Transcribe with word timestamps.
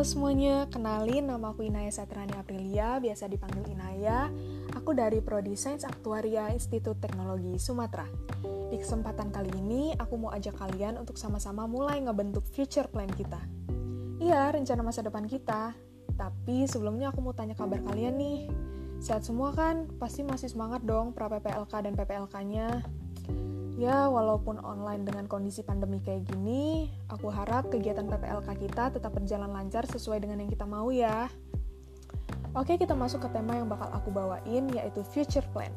halo 0.00 0.16
semuanya, 0.16 0.64
kenalin 0.72 1.28
nama 1.28 1.52
aku 1.52 1.60
Inaya 1.60 1.92
Satrani 1.92 2.32
Aprilia, 2.32 2.96
biasa 3.04 3.28
dipanggil 3.28 3.68
Inaya. 3.68 4.32
Aku 4.72 4.96
dari 4.96 5.20
Prodi 5.20 5.52
Sains 5.60 5.84
Aktuaria 5.84 6.48
Institut 6.56 7.04
Teknologi 7.04 7.60
Sumatera. 7.60 8.08
Di 8.72 8.80
kesempatan 8.80 9.28
kali 9.28 9.52
ini, 9.60 9.92
aku 10.00 10.16
mau 10.16 10.32
ajak 10.32 10.56
kalian 10.56 10.96
untuk 10.96 11.20
sama-sama 11.20 11.68
mulai 11.68 12.00
ngebentuk 12.00 12.48
future 12.48 12.88
plan 12.88 13.12
kita. 13.12 13.44
Iya, 14.24 14.48
rencana 14.56 14.80
masa 14.80 15.04
depan 15.04 15.28
kita. 15.28 15.76
Tapi 16.16 16.64
sebelumnya 16.64 17.12
aku 17.12 17.20
mau 17.20 17.36
tanya 17.36 17.52
kabar 17.52 17.84
kalian 17.84 18.16
nih. 18.16 18.48
Sehat 19.04 19.28
semua 19.28 19.52
kan? 19.52 19.84
Pasti 20.00 20.24
masih 20.24 20.48
semangat 20.48 20.80
dong 20.80 21.12
pra 21.12 21.28
PPLK 21.28 21.72
dan 21.84 21.92
PPLK-nya. 21.92 22.88
Ya, 23.78 24.10
walaupun 24.10 24.58
online 24.64 25.06
dengan 25.06 25.30
kondisi 25.30 25.62
pandemi 25.62 26.02
kayak 26.02 26.26
gini, 26.32 26.90
aku 27.06 27.30
harap 27.30 27.70
kegiatan 27.70 28.08
PPLK 28.08 28.48
kita 28.66 28.90
tetap 28.90 29.14
berjalan 29.14 29.52
lancar 29.52 29.86
sesuai 29.86 30.22
dengan 30.24 30.42
yang 30.42 30.50
kita 30.50 30.66
mau 30.66 30.90
ya. 30.90 31.30
Oke, 32.50 32.74
kita 32.74 32.98
masuk 32.98 33.22
ke 33.22 33.28
tema 33.30 33.54
yang 33.54 33.70
bakal 33.70 33.86
aku 33.94 34.10
bawain, 34.10 34.66
yaitu 34.74 35.06
future 35.06 35.46
plan. 35.54 35.70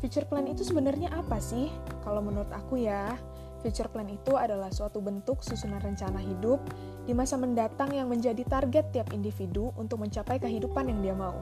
Future 0.00 0.24
plan 0.24 0.48
itu 0.48 0.64
sebenarnya 0.64 1.12
apa 1.12 1.36
sih? 1.36 1.68
Kalau 2.00 2.24
menurut 2.24 2.48
aku 2.48 2.80
ya, 2.80 3.12
future 3.60 3.92
plan 3.92 4.08
itu 4.08 4.32
adalah 4.38 4.72
suatu 4.72 5.02
bentuk 5.04 5.44
susunan 5.44 5.82
rencana 5.82 6.22
hidup 6.22 6.62
di 7.04 7.12
masa 7.12 7.36
mendatang 7.36 7.92
yang 7.92 8.08
menjadi 8.08 8.40
target 8.46 8.88
tiap 8.94 9.12
individu 9.12 9.74
untuk 9.76 10.00
mencapai 10.00 10.40
kehidupan 10.40 10.88
yang 10.88 11.00
dia 11.04 11.14
mau. 11.18 11.36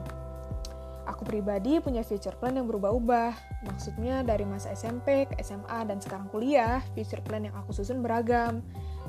Aku 1.07 1.23
pribadi 1.23 1.79
punya 1.79 2.03
future 2.03 2.35
plan 2.35 2.59
yang 2.59 2.67
berubah-ubah. 2.67 3.63
Maksudnya 3.63 4.27
dari 4.27 4.43
masa 4.43 4.75
SMP 4.75 5.23
ke 5.31 5.39
SMA 5.39 5.87
dan 5.87 6.03
sekarang 6.03 6.27
kuliah, 6.27 6.83
future 6.91 7.23
plan 7.23 7.47
yang 7.47 7.55
aku 7.55 7.71
susun 7.71 8.03
beragam. 8.03 8.59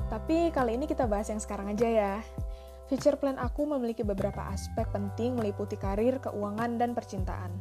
Tapi 0.07 0.49
kali 0.55 0.79
ini 0.79 0.87
kita 0.87 1.03
bahas 1.11 1.27
yang 1.27 1.43
sekarang 1.43 1.75
aja 1.75 1.87
ya. 1.87 2.15
Future 2.87 3.19
plan 3.19 3.37
aku 3.37 3.69
memiliki 3.69 4.01
beberapa 4.01 4.49
aspek 4.49 4.87
penting 4.89 5.37
meliputi 5.37 5.77
karir, 5.77 6.17
keuangan, 6.23 6.79
dan 6.81 6.97
percintaan. 6.97 7.53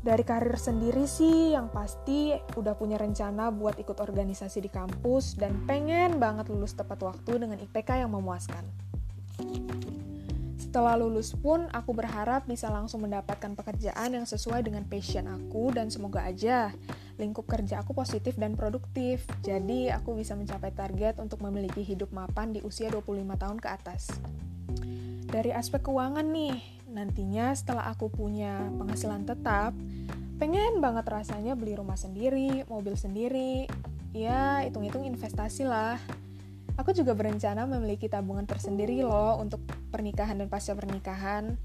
Dari 0.00 0.24
karir 0.24 0.56
sendiri 0.56 1.04
sih, 1.04 1.52
yang 1.52 1.68
pasti 1.68 2.32
udah 2.56 2.72
punya 2.72 2.96
rencana 2.96 3.52
buat 3.52 3.76
ikut 3.76 4.00
organisasi 4.00 4.64
di 4.64 4.72
kampus 4.72 5.36
dan 5.36 5.68
pengen 5.68 6.16
banget 6.16 6.48
lulus 6.48 6.72
tepat 6.72 7.04
waktu 7.04 7.44
dengan 7.44 7.60
IPK 7.60 8.00
yang 8.00 8.16
memuaskan. 8.16 8.64
Setelah 10.70 10.94
lulus 10.94 11.34
pun, 11.34 11.66
aku 11.74 11.90
berharap 11.90 12.46
bisa 12.46 12.70
langsung 12.70 13.02
mendapatkan 13.02 13.58
pekerjaan 13.58 14.14
yang 14.14 14.22
sesuai 14.22 14.62
dengan 14.62 14.86
passion 14.86 15.26
aku 15.26 15.74
dan 15.74 15.90
semoga 15.90 16.22
aja 16.22 16.70
lingkup 17.18 17.50
kerja 17.50 17.82
aku 17.82 17.90
positif 17.90 18.38
dan 18.38 18.54
produktif. 18.54 19.26
Jadi, 19.42 19.90
aku 19.90 20.14
bisa 20.14 20.38
mencapai 20.38 20.70
target 20.70 21.18
untuk 21.18 21.42
memiliki 21.42 21.82
hidup 21.82 22.14
mapan 22.14 22.54
di 22.54 22.62
usia 22.62 22.86
25 22.86 23.02
tahun 23.34 23.58
ke 23.58 23.66
atas. 23.66 24.14
Dari 25.26 25.50
aspek 25.50 25.90
keuangan 25.90 26.30
nih, 26.30 26.62
nantinya 26.86 27.50
setelah 27.50 27.90
aku 27.90 28.06
punya 28.06 28.62
penghasilan 28.78 29.26
tetap, 29.26 29.74
pengen 30.38 30.78
banget 30.78 31.02
rasanya 31.10 31.58
beli 31.58 31.74
rumah 31.74 31.98
sendiri, 31.98 32.62
mobil 32.70 32.94
sendiri, 32.94 33.66
ya 34.14 34.62
hitung-hitung 34.62 35.02
investasi 35.02 35.66
lah. 35.66 35.98
Aku 36.80 36.96
juga 36.96 37.12
berencana 37.12 37.68
memiliki 37.68 38.08
tabungan 38.08 38.48
tersendiri 38.48 39.04
loh 39.04 39.36
untuk 39.36 39.60
pernikahan 39.92 40.40
dan 40.40 40.48
pasca 40.48 40.72
pernikahan. 40.72 41.60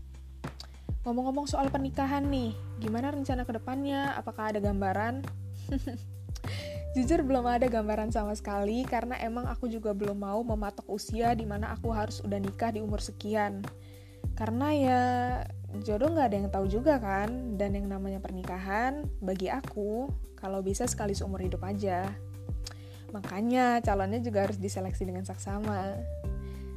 Ngomong-ngomong 1.07 1.47
soal 1.47 1.71
pernikahan 1.71 2.27
nih, 2.27 2.51
gimana 2.83 3.15
rencana 3.15 3.47
ke 3.47 3.55
depannya? 3.55 4.11
Apakah 4.19 4.51
ada 4.51 4.59
gambaran? 4.59 5.23
Jujur 6.99 7.23
belum 7.23 7.47
ada 7.47 7.71
gambaran 7.71 8.11
sama 8.11 8.35
sekali 8.35 8.83
karena 8.83 9.15
emang 9.23 9.47
aku 9.47 9.71
juga 9.71 9.95
belum 9.95 10.19
mau 10.19 10.43
mematok 10.43 10.83
usia 10.91 11.31
di 11.31 11.47
mana 11.47 11.71
aku 11.71 11.95
harus 11.95 12.19
udah 12.19 12.39
nikah 12.39 12.75
di 12.75 12.83
umur 12.83 12.99
sekian. 12.99 13.63
Karena 14.35 14.67
ya 14.75 15.01
jodoh 15.79 16.11
nggak 16.11 16.27
ada 16.27 16.35
yang 16.43 16.49
tahu 16.51 16.65
juga 16.67 16.99
kan, 16.99 17.55
dan 17.55 17.71
yang 17.71 17.87
namanya 17.87 18.19
pernikahan 18.19 19.07
bagi 19.23 19.47
aku 19.47 20.11
kalau 20.35 20.59
bisa 20.59 20.83
sekali 20.91 21.15
seumur 21.15 21.39
hidup 21.39 21.63
aja. 21.63 22.03
Makanya 23.15 23.79
calonnya 23.79 24.19
juga 24.19 24.43
harus 24.43 24.59
diseleksi 24.59 25.07
dengan 25.07 25.23
saksama. 25.23 25.95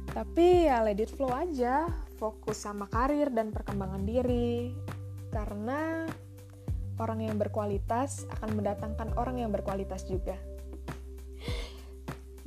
Tapi 0.09 0.71
ya 0.71 0.79
let 0.81 1.03
it 1.03 1.11
flow 1.11 1.35
aja, 1.35 1.85
fokus 2.15 2.63
sama 2.63 2.87
karir 2.87 3.27
dan 3.29 3.51
perkembangan 3.51 4.07
diri. 4.07 4.71
Karena 5.29 6.07
orang 6.95 7.27
yang 7.27 7.35
berkualitas 7.35 8.23
akan 8.39 8.55
mendatangkan 8.55 9.19
orang 9.19 9.43
yang 9.43 9.51
berkualitas 9.51 10.07
juga. 10.07 10.39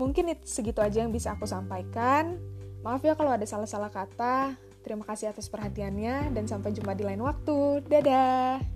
Mungkin 0.01 0.33
itu 0.35 0.49
segitu 0.49 0.81
aja 0.81 1.05
yang 1.05 1.13
bisa 1.13 1.37
aku 1.37 1.45
sampaikan. 1.45 2.41
Maaf 2.83 3.05
ya 3.05 3.13
kalau 3.15 3.37
ada 3.37 3.45
salah-salah 3.45 3.93
kata. 3.93 4.57
Terima 4.83 5.07
kasih 5.07 5.31
atas 5.31 5.47
perhatiannya 5.47 6.35
dan 6.35 6.45
sampai 6.51 6.75
jumpa 6.75 6.99
di 6.99 7.07
lain 7.07 7.23
waktu. 7.23 7.87
Dadah. 7.87 8.72